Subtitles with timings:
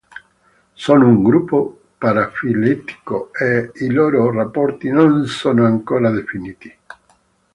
[0.73, 6.75] Sono un gruppo parafiletico e i loro rapporti non sono ancora definiti.